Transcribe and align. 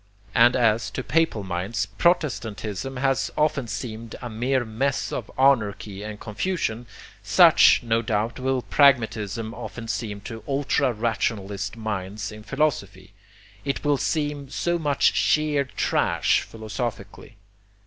And 0.33 0.55
as, 0.55 0.89
to 0.97 1.03
papal 1.03 1.43
minds, 1.43 1.85
protestantism 1.85 2.97
has 2.97 3.29
often 3.37 3.67
seemed 3.67 4.15
a 4.19 4.31
mere 4.31 4.65
mess 4.65 5.11
of 5.11 5.29
anarchy 5.37 6.01
and 6.01 6.19
confusion, 6.19 6.87
such, 7.21 7.83
no 7.83 8.01
doubt, 8.01 8.39
will 8.39 8.63
pragmatism 8.63 9.53
often 9.53 9.87
seem 9.87 10.19
to 10.21 10.43
ultra 10.47 10.91
rationalist 10.91 11.77
minds 11.77 12.31
in 12.31 12.41
philosophy. 12.41 13.13
It 13.63 13.83
will 13.85 13.97
seem 13.97 14.49
so 14.49 14.79
much 14.79 15.13
sheer 15.13 15.65
trash, 15.65 16.41
philosophically. 16.41 17.37